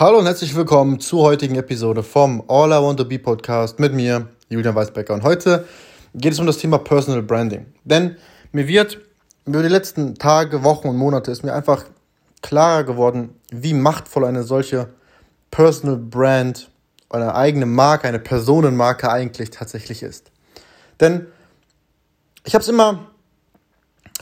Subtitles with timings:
[0.00, 3.92] Hallo und herzlich willkommen zur heutigen Episode vom All I Want to Be Podcast mit
[3.92, 5.12] mir, Julian Weisbecker.
[5.12, 5.66] Und heute
[6.14, 7.66] geht es um das Thema Personal Branding.
[7.84, 8.16] Denn
[8.50, 8.98] mir wird
[9.44, 11.84] über die letzten Tage, Wochen und Monate ist mir einfach
[12.40, 14.88] klarer geworden, wie machtvoll eine solche
[15.50, 16.70] Personal Brand,
[17.10, 20.30] eine eigene Marke, eine Personenmarke eigentlich tatsächlich ist.
[20.98, 21.26] Denn
[22.44, 23.10] ich habe es immer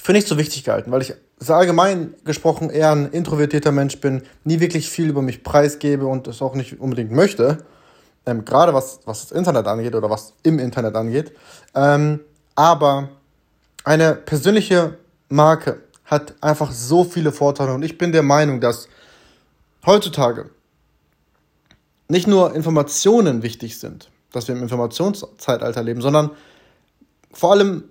[0.03, 4.23] für nicht so wichtig gehalten, weil ich so allgemein gesprochen eher ein introvertierter Mensch bin,
[4.45, 7.58] nie wirklich viel über mich preisgebe und das auch nicht unbedingt möchte.
[8.26, 11.32] Ähm, gerade was, was das Internet angeht oder was im Internet angeht.
[11.75, 12.21] Ähm,
[12.54, 13.11] aber
[13.85, 18.89] eine persönliche Marke hat einfach so viele Vorteile und ich bin der Meinung, dass
[19.86, 20.50] heutzutage
[22.08, 26.30] nicht nur Informationen wichtig sind, dass wir im Informationszeitalter leben, sondern
[27.32, 27.85] vor allem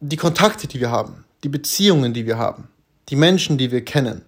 [0.00, 2.68] die Kontakte, die wir haben, die Beziehungen, die wir haben,
[3.12, 4.22] die Menschen, die wir kennen.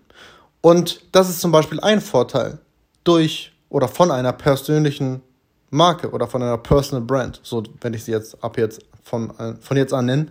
[0.61, 2.59] Und das ist zum Beispiel ein Vorteil
[3.03, 5.23] durch oder von einer persönlichen
[5.71, 9.77] Marke oder von einer Personal Brand, so wenn ich sie jetzt ab jetzt von, von
[9.77, 10.27] jetzt an nenne.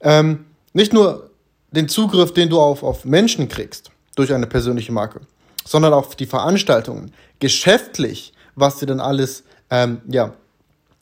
[0.00, 1.30] Ähm, nicht nur
[1.70, 5.20] den Zugriff, den du auf, auf Menschen kriegst durch eine persönliche Marke,
[5.64, 10.34] sondern auf die Veranstaltungen, geschäftlich, was dir dann alles, ähm, ja,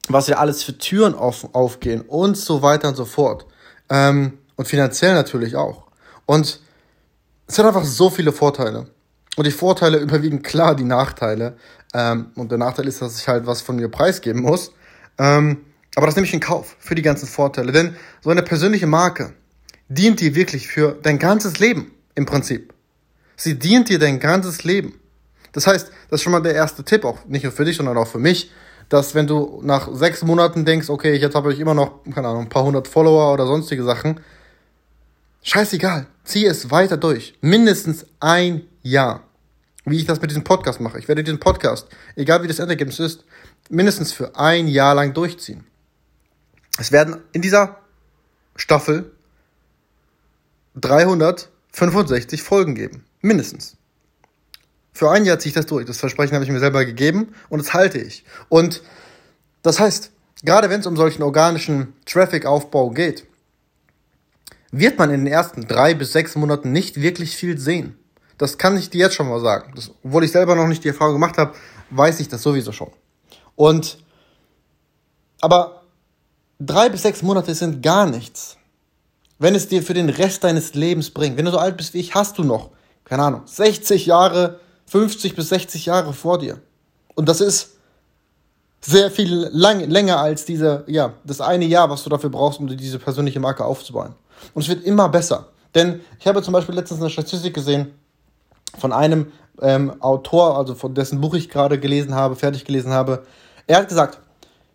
[0.08, 3.46] was dir alles für Türen auf, aufgehen und so weiter und so fort.
[3.88, 5.84] Ähm, und finanziell natürlich auch.
[6.26, 6.60] Und
[7.46, 8.86] es hat einfach so viele Vorteile.
[9.36, 11.56] Und die Vorteile überwiegen klar die Nachteile.
[11.94, 14.72] Ähm, und der Nachteil ist, dass ich halt was von mir preisgeben muss.
[15.18, 15.58] Ähm,
[15.94, 17.72] aber das nehme ich in Kauf für die ganzen Vorteile.
[17.72, 19.34] Denn so eine persönliche Marke
[19.88, 22.72] dient dir wirklich für dein ganzes Leben im Prinzip.
[23.36, 24.98] Sie dient dir dein ganzes Leben.
[25.52, 27.96] Das heißt, das ist schon mal der erste Tipp, auch nicht nur für dich, sondern
[27.96, 28.50] auch für mich,
[28.88, 32.42] dass wenn du nach sechs Monaten denkst, okay, jetzt habe ich immer noch, keine Ahnung,
[32.42, 34.20] ein paar hundert Follower oder sonstige Sachen,
[35.46, 37.38] scheißegal, zieh es weiter durch.
[37.40, 39.22] Mindestens ein Jahr.
[39.84, 40.98] Wie ich das mit diesem Podcast mache.
[40.98, 43.24] Ich werde diesen Podcast, egal wie das Endergebnis ist,
[43.70, 45.64] mindestens für ein Jahr lang durchziehen.
[46.78, 47.78] Es werden in dieser
[48.56, 49.12] Staffel
[50.74, 53.04] 365 Folgen geben.
[53.20, 53.76] Mindestens.
[54.92, 55.86] Für ein Jahr ziehe ich das durch.
[55.86, 58.24] Das Versprechen habe ich mir selber gegeben und das halte ich.
[58.48, 58.82] Und
[59.62, 60.10] das heißt,
[60.42, 63.26] gerade wenn es um solchen organischen Traffic-Aufbau geht,
[64.78, 67.98] wird man in den ersten drei bis sechs Monaten nicht wirklich viel sehen.
[68.38, 69.72] Das kann ich dir jetzt schon mal sagen.
[69.74, 71.54] Das, obwohl ich selber noch nicht die Erfahrung gemacht habe,
[71.90, 72.90] weiß ich das sowieso schon.
[73.54, 73.98] Und,
[75.40, 75.82] aber
[76.58, 78.56] drei bis sechs Monate sind gar nichts.
[79.38, 82.00] Wenn es dir für den Rest deines Lebens bringt, wenn du so alt bist wie
[82.00, 82.70] ich, hast du noch,
[83.04, 86.60] keine Ahnung, 60 Jahre 50 bis 60 Jahre vor dir.
[87.14, 87.76] Und das ist
[88.80, 92.68] sehr viel lang, länger als diese, ja, das eine Jahr, was du dafür brauchst, um
[92.68, 94.14] diese persönliche Marke aufzubauen.
[94.54, 95.48] Und es wird immer besser.
[95.74, 97.92] Denn ich habe zum Beispiel letztens eine Statistik gesehen
[98.78, 103.24] von einem ähm, Autor, also von dessen Buch ich gerade gelesen habe, fertig gelesen habe.
[103.66, 104.20] Er hat gesagt,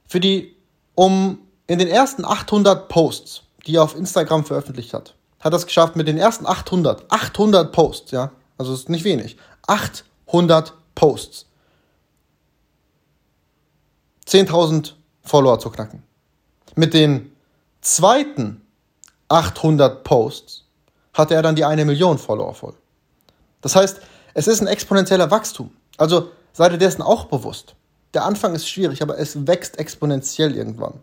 [0.07, 0.55] für die,
[0.95, 5.65] um in den ersten 800 Posts, die er auf Instagram veröffentlicht hat, hat er es
[5.65, 11.45] geschafft mit den ersten 800, 800 Posts, ja, also ist nicht wenig, 800 Posts.
[14.27, 16.03] 10.000 Follower zu knacken.
[16.75, 17.31] Mit den
[17.81, 18.60] zweiten
[19.31, 20.65] 800 Posts
[21.13, 22.73] hatte er dann die eine Million Follower voll.
[23.61, 23.99] Das heißt,
[24.33, 25.71] es ist ein exponentieller Wachstum.
[25.97, 27.75] Also sei dir dessen auch bewusst.
[28.13, 30.95] Der Anfang ist schwierig, aber es wächst exponentiell irgendwann.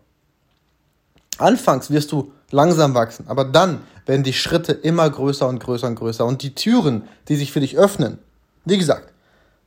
[1.37, 5.95] Anfangs wirst du langsam wachsen, aber dann werden die Schritte immer größer und größer und
[5.95, 8.19] größer und die Türen, die sich für dich öffnen,
[8.65, 9.13] wie gesagt,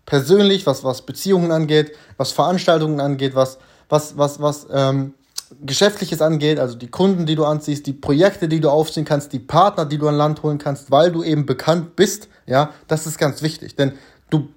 [0.04, 3.58] persönlich, was, was Beziehungen angeht, was Veranstaltungen angeht, was,
[3.88, 5.14] was, was, was ähm,
[5.60, 9.38] Geschäftliches angeht, also die Kunden, die du anziehst, die Projekte, die du aufziehen kannst, die
[9.38, 13.18] Partner, die du an Land holen kannst, weil du eben bekannt bist, ja, das ist
[13.18, 13.92] ganz wichtig, denn
[14.30, 14.48] du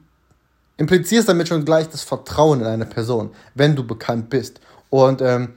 [0.77, 4.59] implizierst damit schon gleich das Vertrauen in eine Person, wenn du bekannt bist.
[4.89, 5.53] Und ähm,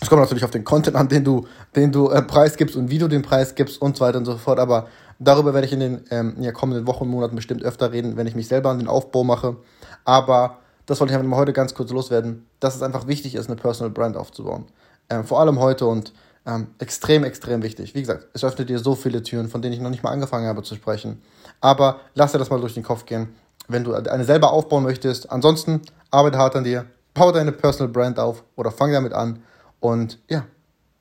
[0.00, 2.98] es kommt natürlich auf den Content an, den du, den du äh, preisgibst und wie
[2.98, 4.58] du den Preis gibst und so weiter und so fort.
[4.58, 4.88] Aber
[5.18, 8.26] darüber werde ich in den ähm, ja, kommenden Wochen und Monaten bestimmt öfter reden, wenn
[8.26, 9.56] ich mich selber an den Aufbau mache.
[10.04, 13.46] Aber das wollte ich einfach mal heute ganz kurz loswerden, dass es einfach wichtig ist,
[13.46, 14.66] eine Personal Brand aufzubauen.
[15.10, 16.12] Ähm, vor allem heute und
[16.46, 17.94] ähm, extrem, extrem wichtig.
[17.94, 20.46] Wie gesagt, es öffnet dir so viele Türen, von denen ich noch nicht mal angefangen
[20.46, 21.20] habe zu sprechen.
[21.60, 23.34] Aber lass dir das mal durch den Kopf gehen,
[23.68, 25.30] wenn du eine selber aufbauen möchtest.
[25.30, 29.42] Ansonsten arbeite hart an dir, baue deine Personal Brand auf oder fang damit an
[29.80, 30.44] und ja,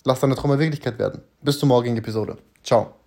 [0.03, 1.21] lass deine Träume Wirklichkeit werden.
[1.41, 2.37] Bis zur morgigen Episode.
[2.63, 3.04] Ciao.